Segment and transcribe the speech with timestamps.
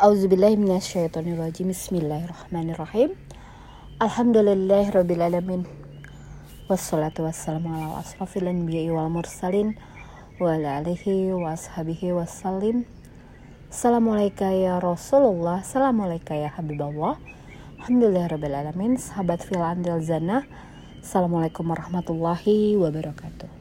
[0.00, 3.12] Auzubillahiminasyaitonirrajim Bismillahirrahmanirrahim.
[4.00, 5.68] Alhamdulillahirrabbilalamin
[6.72, 9.76] Wassalatu wassalamu ala asrafil anbiya'i wal mursalin
[10.40, 12.88] Wa ala alihi wa ashabihi wassalim.
[13.68, 15.60] Assalamualaikum ya Rasulullah.
[15.60, 17.20] Assalamualaikum ya Habibullah.
[17.84, 20.48] Alhamdulillahirrabbilalamin Sahabat fil andil zana.
[21.04, 23.52] Assalamualaikum warahmatullahi wabarakatuh.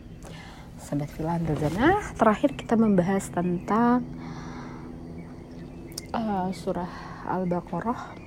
[0.80, 4.08] Sahabat fil andil zana Terakhir kita membahas tentang
[6.14, 6.90] uh, surah
[7.30, 8.18] Al-Baqarah.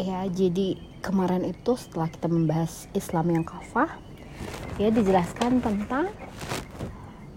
[0.00, 4.00] Ya, jadi kemarin itu setelah kita membahas Islam yang kafah,
[4.80, 6.08] ya dijelaskan tentang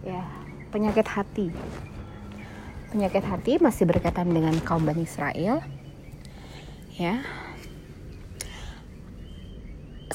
[0.07, 0.23] ya
[0.71, 1.51] penyakit hati.
[2.95, 5.59] Penyakit hati masih berkaitan dengan kaum Bani Israel.
[6.95, 7.19] Ya.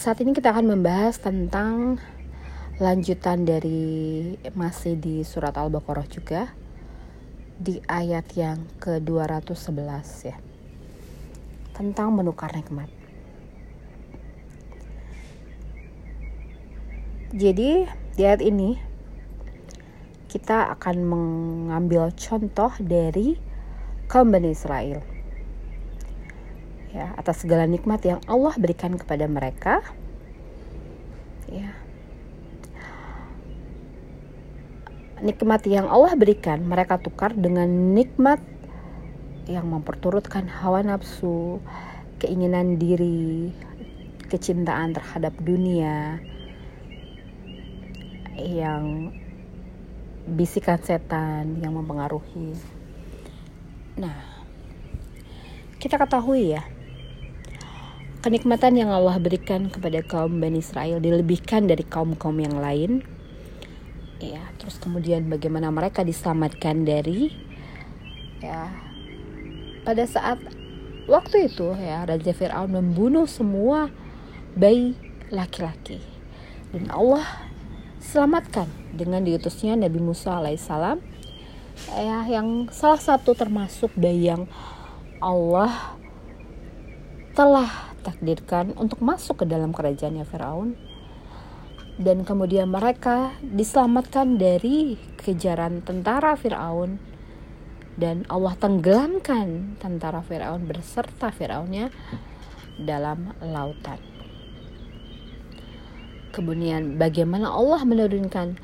[0.01, 2.01] Saat ini kita akan membahas tentang
[2.81, 6.49] lanjutan dari masih di surat Al-Baqarah juga
[7.61, 10.37] di ayat yang ke-211 ya.
[11.77, 12.89] Tentang menukar nikmat.
[17.37, 17.85] Jadi
[18.17, 18.81] di ayat ini
[20.33, 23.37] kita akan mengambil contoh dari
[24.09, 25.05] kaum Bani Israel.
[26.91, 29.85] Ya, atas segala nikmat yang Allah berikan kepada mereka.
[31.47, 31.77] Ya,
[35.21, 38.41] nikmat yang Allah berikan mereka tukar dengan nikmat
[39.49, 41.61] yang memperturutkan hawa nafsu,
[42.23, 43.53] keinginan diri,
[44.31, 46.23] kecintaan terhadap dunia
[48.41, 49.13] yang
[50.31, 52.55] bisikan setan yang mempengaruhi.
[53.99, 54.17] Nah,
[55.83, 56.63] kita ketahui ya,
[58.23, 63.20] kenikmatan yang Allah berikan kepada kaum Bani Israel dilebihkan dari kaum-kaum yang lain
[64.21, 67.33] ya terus kemudian bagaimana mereka diselamatkan dari
[68.45, 68.69] ya
[69.85, 70.39] pada saat
[71.09, 73.89] waktu itu ya Raja Fir'aun membunuh semua
[74.55, 74.95] bayi
[75.31, 76.03] laki-laki.
[76.71, 77.27] Dan Allah
[77.99, 81.03] selamatkan dengan diutusnya Nabi Musa alaihissalam
[81.99, 84.47] ya yang salah satu termasuk bayi yang
[85.21, 85.99] Allah
[87.35, 87.69] telah
[88.01, 90.77] takdirkan untuk masuk ke dalam kerajaannya Firaun
[92.01, 96.97] dan kemudian mereka diselamatkan dari kejaran tentara Firaun
[98.01, 101.93] dan Allah tenggelamkan tentara Firaun beserta Firaunnya
[102.81, 104.01] dalam lautan.
[106.33, 108.57] Kemudian bagaimana Allah menurunkan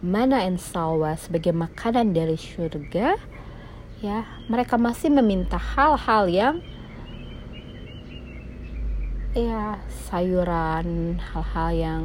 [0.00, 3.18] mana ensawa sebagai makanan dari surga
[3.98, 6.56] ya mereka masih meminta hal-hal yang
[9.34, 12.02] ya sayuran hal-hal yang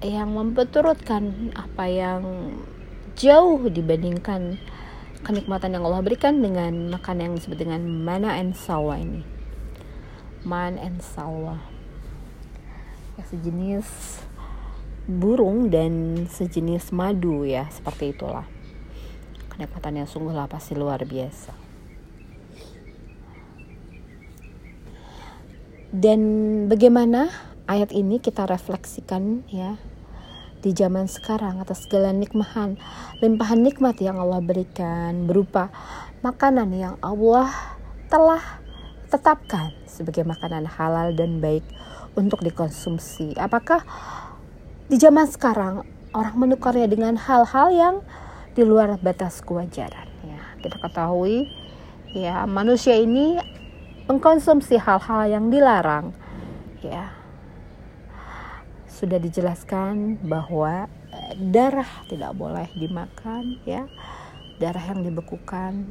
[0.00, 2.22] yang memperturutkan apa yang
[3.20, 4.56] jauh dibandingkan
[5.20, 9.20] kenikmatan yang Allah berikan dengan makan yang disebut dengan mana and sawa ini.
[10.40, 11.60] Man and sawa.
[13.20, 13.84] Ya, sejenis
[15.04, 18.48] burung dan sejenis madu ya seperti itulah.
[19.52, 21.52] Kenikmatan yang sungguhlah pasti luar biasa.
[25.90, 26.20] Dan
[26.70, 27.28] bagaimana
[27.66, 29.76] ayat ini kita refleksikan ya
[30.60, 32.76] di zaman sekarang atas segala nikmahan,
[33.24, 35.72] limpahan nikmat yang Allah berikan berupa
[36.20, 37.48] makanan yang Allah
[38.12, 38.60] telah
[39.08, 41.64] tetapkan sebagai makanan halal dan baik
[42.12, 43.34] untuk dikonsumsi.
[43.40, 43.82] Apakah
[44.86, 45.82] di zaman sekarang
[46.12, 47.96] orang menukarnya dengan hal-hal yang
[48.52, 50.08] di luar batas kewajaran?
[50.28, 51.48] Ya, kita ketahui
[52.12, 53.40] ya manusia ini
[54.10, 56.12] mengkonsumsi hal-hal yang dilarang.
[56.84, 57.19] Ya,
[59.00, 63.88] sudah dijelaskan bahwa eh, darah tidak boleh dimakan ya.
[64.60, 65.88] Darah yang dibekukan.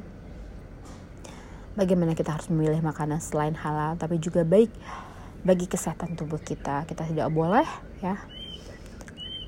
[1.73, 4.69] Bagaimana kita harus memilih makanan selain halal tapi juga baik
[5.41, 6.85] bagi kesehatan tubuh kita.
[6.85, 7.65] Kita tidak boleh
[8.05, 8.21] ya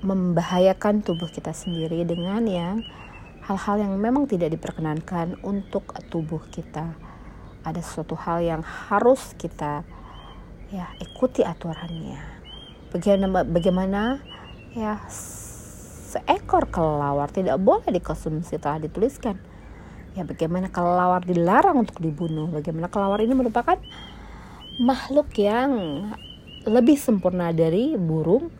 [0.02, 2.82] membahayakan tubuh kita sendiri dengan yang
[3.46, 6.98] hal-hal yang memang tidak diperkenankan untuk tubuh kita.
[7.62, 9.86] Ada sesuatu hal yang harus kita
[10.74, 12.41] ya ikuti aturannya
[12.92, 14.02] bagaimana bagaimana?
[14.72, 15.00] Ya
[16.12, 19.40] seekor kelelawar tidak boleh dikonsumsi telah dituliskan.
[20.12, 22.52] Ya bagaimana kelelawar dilarang untuk dibunuh?
[22.52, 23.80] Bagaimana kelelawar ini merupakan
[24.84, 25.72] makhluk yang
[26.68, 28.52] lebih sempurna dari burung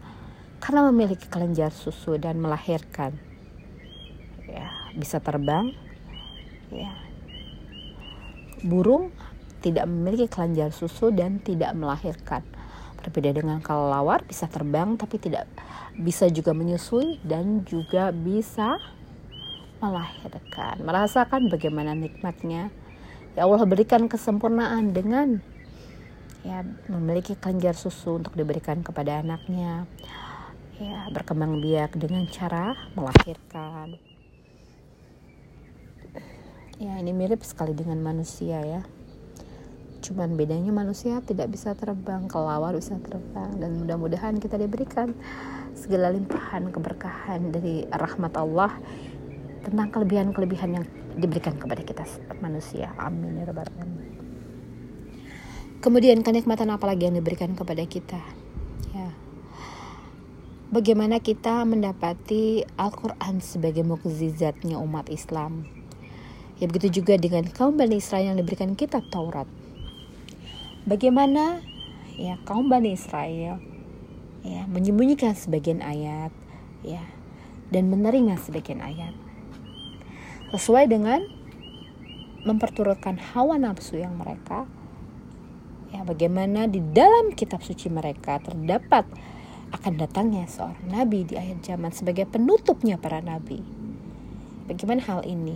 [0.63, 3.12] karena memiliki kelenjar susu dan melahirkan.
[4.48, 5.75] Ya bisa terbang.
[6.72, 6.95] Ya.
[8.63, 9.12] Burung
[9.60, 12.48] tidak memiliki kelenjar susu dan tidak melahirkan
[13.01, 15.50] Berbeda dengan kelelawar bisa terbang tapi tidak
[15.98, 18.77] bisa juga menyusui dan juga bisa
[19.81, 20.86] melahirkan.
[20.86, 22.69] Merasakan bagaimana nikmatnya.
[23.33, 25.42] Ya Allah berikan kesempurnaan dengan
[26.45, 29.89] ya memiliki kelenjar susu untuk diberikan kepada anaknya.
[30.77, 33.97] Ya berkembang biak dengan cara melahirkan.
[36.77, 38.81] Ya ini mirip sekali dengan manusia ya
[40.01, 43.53] cuman bedanya manusia tidak bisa terbang kelawar bisa terbang.
[43.62, 45.13] Dan mudah-mudahan kita diberikan
[45.77, 48.74] segala limpahan keberkahan dari rahmat Allah
[49.62, 52.03] tentang kelebihan-kelebihan yang diberikan kepada kita
[52.42, 52.89] manusia.
[52.98, 54.12] Amin ya rabbal alamin.
[55.81, 58.21] Kemudian kenikmatan apa lagi yang diberikan kepada kita?
[58.94, 59.09] Ya.
[60.69, 65.65] Bagaimana kita mendapati Al-Quran sebagai mukjizatnya umat Islam?
[66.62, 69.50] Ya begitu juga dengan kaum Bani Israel yang diberikan kitab Taurat
[70.86, 71.62] bagaimana
[72.18, 73.62] ya kaum Bani Israel
[74.42, 76.33] ya menyembunyikan sebagian ayat
[76.81, 77.06] ya
[77.69, 79.13] dan menerima sebagian ayat.
[80.51, 81.24] Sesuai dengan
[82.44, 84.68] memperturutkan hawa nafsu yang mereka
[85.94, 89.06] ya bagaimana di dalam kitab suci mereka terdapat
[89.72, 93.63] akan datangnya seorang nabi di akhir zaman sebagai penutupnya para nabi.
[94.68, 95.56] Bagaimana hal ini?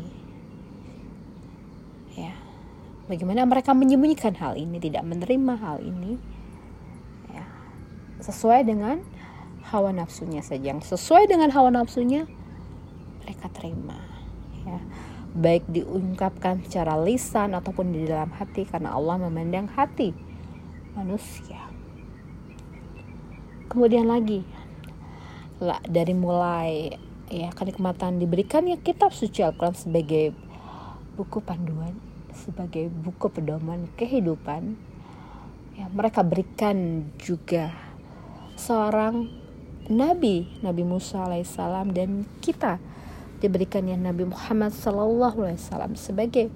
[2.15, 2.44] Ya
[3.05, 6.17] Bagaimana mereka menyembunyikan hal ini, tidak menerima hal ini.
[7.29, 7.45] Ya,
[8.25, 9.05] sesuai dengan
[9.69, 10.73] hawa nafsunya saja.
[10.73, 12.25] Yang sesuai dengan hawa nafsunya
[13.21, 14.01] mereka terima.
[14.65, 14.81] Ya,
[15.37, 20.09] baik diungkapkan secara lisan ataupun di dalam hati karena Allah memandang hati
[20.97, 21.61] manusia.
[23.69, 24.41] Kemudian lagi
[25.61, 26.95] lah dari mulai
[27.31, 30.35] ya kenikmatan diberikannya kitab suci Al-Quran sebagai
[31.15, 32.14] buku panduan
[32.45, 34.77] sebagai buku pedoman kehidupan
[35.73, 37.73] ya mereka berikan juga
[38.53, 39.27] seorang
[39.89, 42.77] nabi Nabi Musa alaihissalam dan kita
[43.43, 46.47] diberikan yang Nabi Muhammad sallallahu alaihi wasallam sebagai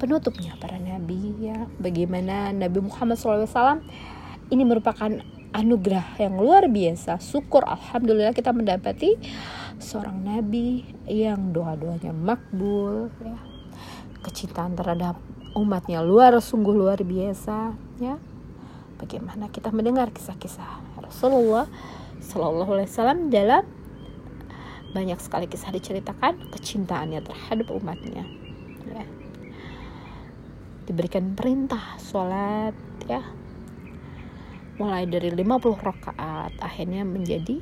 [0.00, 1.68] penutupnya para nabi ya.
[1.76, 3.80] Bagaimana Nabi Muhammad sallallahu alaihi wasallam
[4.48, 5.10] ini merupakan
[5.56, 9.16] anugerah yang luar biasa syukur alhamdulillah kita mendapati
[9.80, 13.55] seorang nabi yang doa-doanya makbul ya
[14.26, 15.14] kecintaan terhadap
[15.54, 16.02] umatnya.
[16.02, 18.18] Luar sungguh luar biasa ya.
[18.98, 21.70] Bagaimana kita mendengar kisah-kisah Rasulullah
[22.18, 23.64] Shallallahu Alaihi Wasallam dalam
[24.96, 28.24] banyak sekali kisah diceritakan kecintaannya terhadap umatnya
[28.88, 29.04] ya.
[30.88, 32.72] diberikan perintah sholat
[33.04, 33.20] ya.
[34.76, 35.40] Mulai dari 50
[35.80, 37.60] rakaat akhirnya menjadi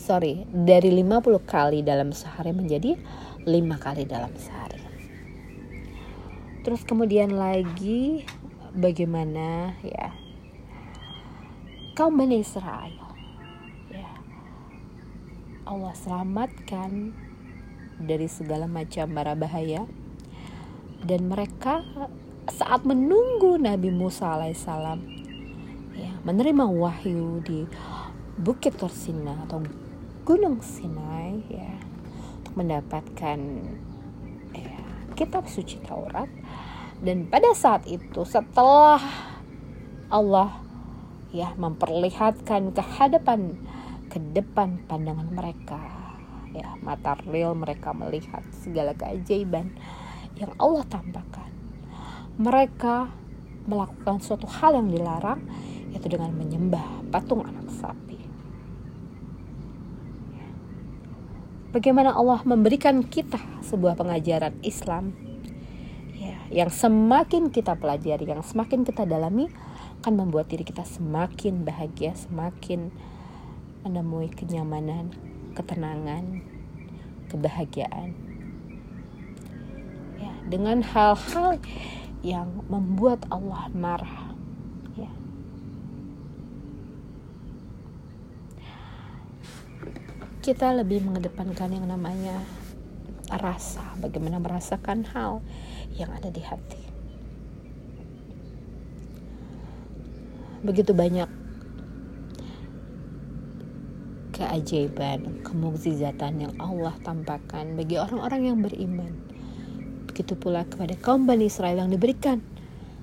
[0.00, 2.96] sorry dari 50 kali dalam sehari menjadi
[3.48, 4.80] lima kali dalam sehari.
[6.60, 8.28] Terus kemudian lagi
[8.76, 10.12] bagaimana ya
[11.96, 12.96] kaum Bani Israel
[13.90, 14.12] ya
[15.66, 17.12] Allah selamatkan
[18.00, 19.84] dari segala macam bara bahaya
[21.04, 21.80] dan mereka
[22.48, 25.00] saat menunggu Nabi Musa alaihissalam
[25.96, 27.64] ya menerima wahyu di
[28.40, 29.60] Bukit Torsina atau
[30.24, 31.72] Gunung Sinai ya
[32.54, 33.38] mendapatkan
[34.54, 34.80] ya,
[35.14, 36.28] kitab suci Taurat.
[37.00, 39.00] Dan pada saat itu setelah
[40.12, 40.60] Allah
[41.30, 43.56] ya memperlihatkan kehadapan
[44.10, 45.78] ke depan pandangan mereka
[46.50, 49.70] ya mata real mereka melihat segala keajaiban
[50.34, 51.46] yang Allah tampakkan
[52.34, 53.14] mereka
[53.70, 55.40] melakukan suatu hal yang dilarang
[55.94, 58.18] yaitu dengan menyembah patung anak sapi
[61.70, 65.14] bagaimana Allah memberikan kita sebuah pengajaran Islam
[66.18, 69.50] ya, yang semakin kita pelajari, yang semakin kita dalami
[70.02, 72.90] akan membuat diri kita semakin bahagia, semakin
[73.84, 75.12] menemui kenyamanan,
[75.54, 76.44] ketenangan,
[77.28, 78.16] kebahagiaan.
[80.20, 81.60] Ya, dengan hal-hal
[82.20, 84.29] yang membuat Allah marah
[90.40, 92.40] kita lebih mengedepankan yang namanya
[93.28, 95.44] rasa, bagaimana merasakan hal
[95.94, 96.82] yang ada di hati.
[100.64, 101.28] Begitu banyak
[104.32, 109.12] keajaiban, kemukjizatan yang Allah tampakkan bagi orang-orang yang beriman.
[110.08, 112.40] Begitu pula kepada kaum Bani Israel yang diberikan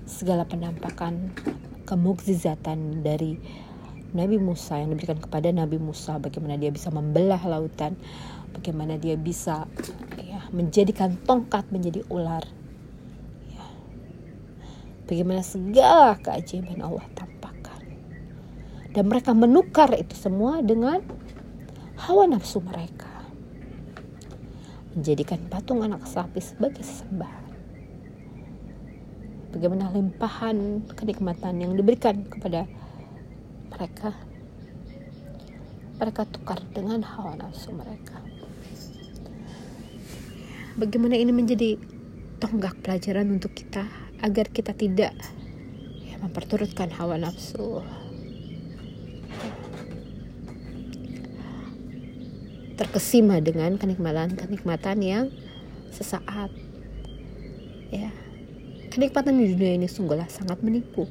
[0.10, 1.38] segala penampakan
[1.86, 3.38] kemukjizatan dari
[4.16, 8.00] Nabi Musa yang diberikan kepada Nabi Musa bagaimana dia bisa membelah lautan
[8.56, 9.68] bagaimana dia bisa
[10.16, 12.44] ya menjadikan tongkat menjadi ular
[13.52, 13.66] ya.
[15.08, 17.84] bagaimana segala keajaiban Allah tampakkan
[18.96, 21.04] dan mereka menukar itu semua dengan
[21.98, 23.18] hawa nafsu mereka
[24.98, 27.46] menjadikan patung anak sapi sebagai sesembahan.
[29.54, 32.66] Bagaimana limpahan kenikmatan yang diberikan kepada
[33.78, 34.10] mereka
[36.02, 38.18] mereka tukar dengan hawa nafsu mereka.
[40.78, 41.78] Bagaimana ini menjadi
[42.38, 43.86] tonggak pelajaran untuk kita
[44.22, 45.14] agar kita tidak
[46.06, 47.82] ya, memperturutkan hawa nafsu.
[52.78, 55.34] Terkesima dengan kenikmatan-kenikmatan yang
[55.90, 56.54] sesaat.
[57.90, 58.14] Ya.
[58.94, 61.10] Kenikmatan di dunia ini sungguhlah sangat menipu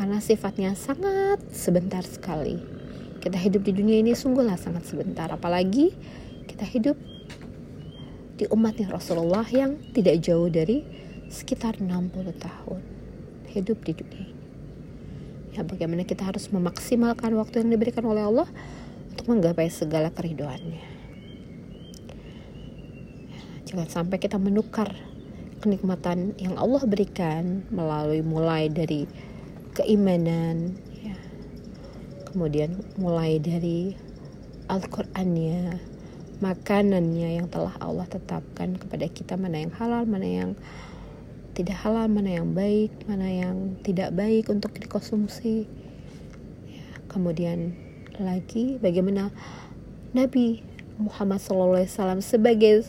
[0.00, 2.80] karena sifatnya sangat sebentar sekali
[3.20, 5.92] kita hidup di dunia ini sungguhlah sangat sebentar, apalagi
[6.48, 6.96] kita hidup
[8.40, 10.80] di umatnya Rasulullah yang tidak jauh dari
[11.28, 12.80] sekitar 60 tahun
[13.52, 14.48] hidup di dunia ini.
[15.52, 18.48] Ya, bagaimana kita harus memaksimalkan waktu yang diberikan oleh Allah
[19.12, 20.80] untuk menggapai segala keridoannya.
[23.68, 24.96] Jangan sampai kita menukar
[25.60, 29.04] kenikmatan yang Allah berikan melalui mulai dari
[29.80, 30.76] keimanan,
[32.28, 33.96] kemudian mulai dari
[34.68, 35.80] Al-Qur'annya
[36.40, 40.50] makanannya yang telah Allah tetapkan kepada kita mana yang halal mana yang
[41.52, 45.68] tidak halal mana yang baik mana yang tidak baik untuk dikonsumsi.
[46.64, 47.76] Ya, kemudian
[48.16, 49.34] lagi bagaimana
[50.16, 50.64] Nabi
[50.96, 52.88] Muhammad SAW sebagai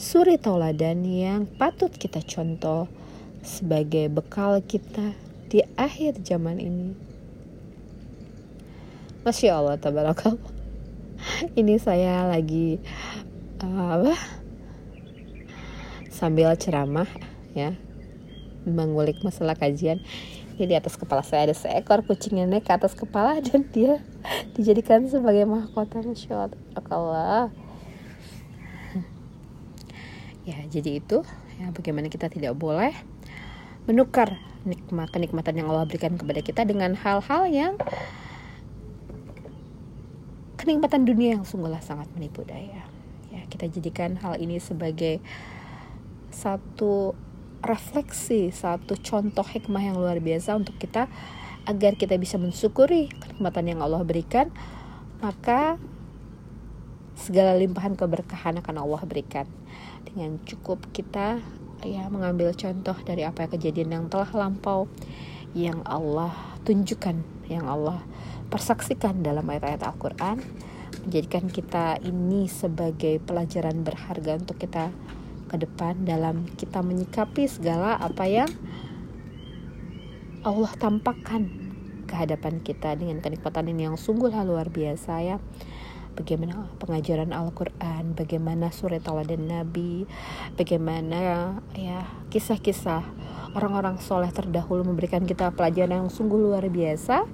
[0.00, 2.88] suri tauladan yang patut kita contoh
[3.40, 5.16] sebagai bekal kita
[5.50, 6.94] di akhir zaman ini.
[9.26, 10.38] Masya Allah tabarakallah.
[11.58, 12.80] Ini saya lagi
[13.60, 14.14] uh, apa
[16.08, 17.10] sambil ceramah
[17.52, 17.74] ya.
[18.64, 20.00] Mengulik masalah kajian.
[20.56, 24.00] Ini di atas kepala saya ada seekor kucing yang naik ke atas kepala dan dia
[24.54, 26.00] dijadikan sebagai mahkota.
[26.00, 26.54] Masya
[26.88, 27.50] Allah
[30.48, 31.22] ya jadi itu
[31.60, 32.90] ya bagaimana kita tidak boleh
[33.84, 37.74] menukar nikmat kenikmatan yang Allah berikan kepada kita dengan hal-hal yang
[40.60, 42.84] kenikmatan dunia yang sungguhlah sangat menipu daya.
[43.32, 45.24] Ya, kita jadikan hal ini sebagai
[46.28, 47.16] satu
[47.64, 51.08] refleksi, satu contoh hikmah yang luar biasa untuk kita
[51.68, 54.48] agar kita bisa mensyukuri kenikmatan yang Allah berikan,
[55.20, 55.76] maka
[57.16, 59.44] segala limpahan keberkahan akan Allah berikan.
[60.08, 61.40] Dengan cukup kita
[61.84, 64.86] ya mengambil contoh dari apa yang kejadian yang telah lampau
[65.56, 66.30] yang Allah
[66.62, 67.20] tunjukkan,
[67.50, 67.98] yang Allah
[68.50, 70.38] persaksikan dalam ayat-ayat Al-Quran
[71.06, 74.92] menjadikan kita ini sebagai pelajaran berharga untuk kita
[75.50, 78.50] ke depan dalam kita menyikapi segala apa yang
[80.46, 81.50] Allah tampakkan
[82.06, 85.36] ke hadapan kita dengan kenikmatan ini yang sungguh luar biasa ya
[86.14, 90.06] bagaimana pengajaran Al-Quran, bagaimana surat dan Nabi,
[90.54, 93.02] bagaimana ya kisah-kisah
[93.54, 97.26] orang-orang soleh terdahulu memberikan kita pelajaran yang sungguh luar biasa.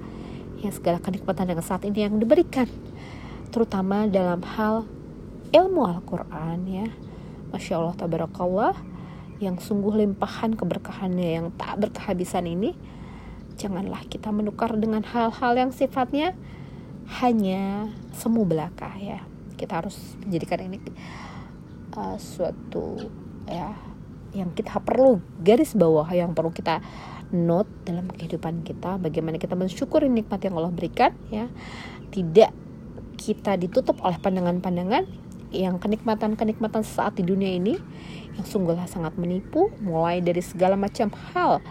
[0.64, 2.64] Ya segala kenikmatan yang saat ini yang diberikan
[3.52, 4.88] terutama dalam hal
[5.52, 6.88] ilmu Al-Quran ya.
[7.52, 8.74] Masya Allah tabarakallah
[9.36, 12.72] yang sungguh limpahan keberkahannya yang tak berkehabisan ini.
[13.56, 16.36] Janganlah kita menukar dengan hal-hal yang sifatnya
[17.22, 19.22] hanya semu belaka ya.
[19.56, 20.78] Kita harus menjadikan ini
[21.96, 22.98] uh, suatu
[23.48, 23.72] ya
[24.36, 26.84] yang kita perlu garis bawah yang perlu kita
[27.32, 29.00] note dalam kehidupan kita.
[29.00, 31.48] Bagaimana kita mensyukuri nikmat yang Allah berikan ya.
[32.12, 32.50] Tidak
[33.16, 35.08] kita ditutup oleh pandangan-pandangan
[35.50, 37.80] yang kenikmatan-kenikmatan saat di dunia ini
[38.36, 41.64] yang sungguhlah sangat menipu mulai dari segala macam hal.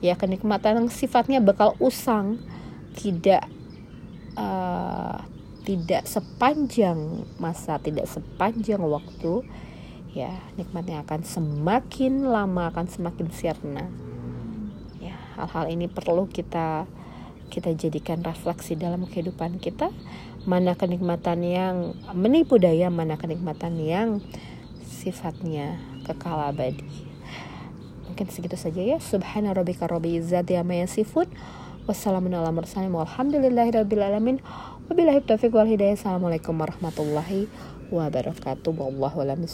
[0.00, 2.40] Ya kenikmatan yang sifatnya bakal usang
[2.96, 3.44] tidak
[4.36, 5.20] uh,
[5.66, 9.42] tidak sepanjang masa tidak sepanjang waktu
[10.14, 13.86] ya nikmatnya akan semakin lama akan semakin sirna.
[15.36, 16.88] Hal-hal ini perlu kita
[17.52, 19.92] kita jadikan refleksi dalam kehidupan kita.
[20.48, 24.24] Mana kenikmatan yang menipu daya mana kenikmatan yang
[24.80, 25.76] sifatnya
[26.08, 26.88] kekal abadi.
[28.08, 28.96] Mungkin segitu saja ya.
[28.96, 31.28] Subhana rabbika rabbil izzati amma yasifun
[31.86, 34.42] wassalamu ala mursalin walhamdulillahirabbil alamin
[34.90, 35.94] wabillahi taufiq wal hidayah.
[35.94, 37.46] Assalamualaikum warahmatullahi
[37.94, 38.74] wabarakatuh.
[38.74, 39.46] Wallahu a'lam